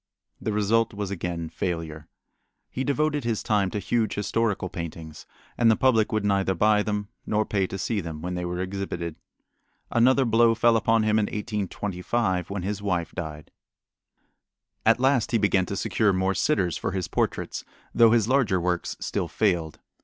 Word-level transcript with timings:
The 0.41 0.51
result 0.51 0.95
was 0.95 1.11
again 1.11 1.47
failure. 1.49 2.07
He 2.71 2.83
devoted 2.83 3.23
his 3.23 3.43
time 3.43 3.69
to 3.69 3.77
huge 3.77 4.15
historical 4.15 4.67
paintings, 4.67 5.27
and 5.59 5.69
the 5.69 5.75
public 5.75 6.11
would 6.11 6.25
neither 6.25 6.55
buy 6.55 6.81
them 6.81 7.09
nor 7.27 7.45
pay 7.45 7.67
to 7.67 7.77
see 7.77 8.01
them 8.01 8.19
when 8.23 8.33
they 8.33 8.43
were 8.43 8.59
exhibited. 8.59 9.15
Another 9.91 10.25
blow 10.25 10.55
fell 10.55 10.75
upon 10.75 11.03
him 11.03 11.19
in 11.19 11.25
1825 11.27 12.49
when 12.49 12.63
his 12.63 12.81
wife 12.81 13.11
died. 13.13 13.51
At 14.87 14.99
last 14.99 15.33
he 15.33 15.37
began 15.37 15.67
to 15.67 15.75
secure 15.75 16.11
more 16.11 16.33
sitters 16.33 16.77
for 16.77 16.93
his 16.93 17.07
portraits, 17.07 17.63
though 17.93 18.09
his 18.09 18.27
larger 18.27 18.59
works 18.59 18.97
still 19.01 19.27
failed. 19.27 19.77